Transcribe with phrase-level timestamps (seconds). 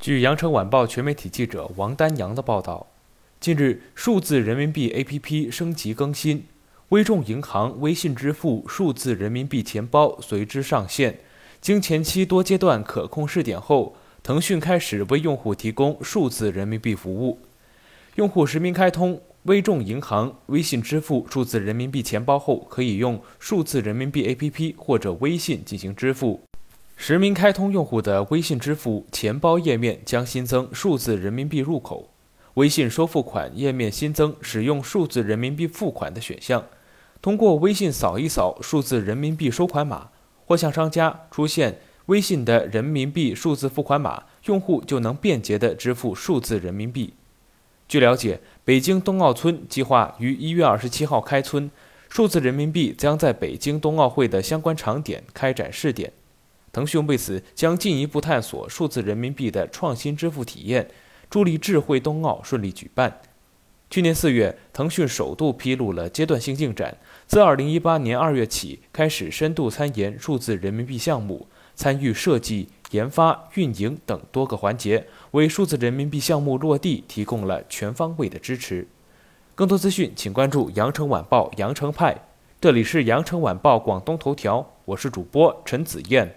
[0.00, 2.86] 据《羊城晚报》全媒体记者王丹阳的报道，
[3.38, 6.46] 近日数字人民币 APP 升级更新，
[6.88, 11.20] 微众银行微信支付数字人民币钱包随之上线。
[11.60, 17.38] 经前期多阶段可控试点后，腾讯开始为用户提供数字人民币服务。
[18.14, 26.40] 用户实名开通微众银行微信支付数字人民币钱包后，可以用数字人民币 APP 或者微信进行支付。
[27.02, 32.10] 实名开通用户的微信支付钱包页面将新增数字人民币入口，
[32.54, 36.62] 微信收付款页面新增使用数字人民币付款的选项。
[37.22, 40.10] 通过微信扫一扫数字人民币收款码，
[40.44, 47.14] 或向商家出现微信的人民币数字付款码，用户就能便捷地支付数字人民币。
[47.88, 51.70] 据了解，北京冬奥村计划于一月二十七号开村，
[52.10, 56.12] 数字人民币将在北京冬奥会的相关场点开展试点。
[56.72, 60.88] 腾讯为此将进一步探索数字人民币的创新支付体验，
[61.28, 63.20] 助力智慧冬奥顺利举办。
[63.88, 66.96] 去年四月，腾讯首度披露了阶段性进展，
[67.26, 78.86] 自二零一八年二月起开始深度参研数字人民币项目，参与设计、研发、运营等多个环节，为数字人民币项目落地提供了全方位的支持。
[79.56, 82.16] 更多资讯，请关注羊城晚报羊城派。
[82.60, 86.36] 这里是羊城晚报广东头条，我是主播陈子燕。